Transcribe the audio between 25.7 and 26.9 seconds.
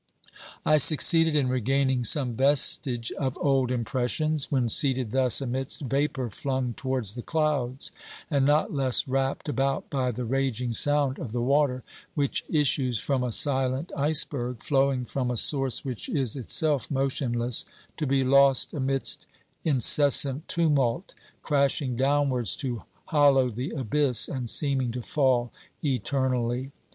eternally.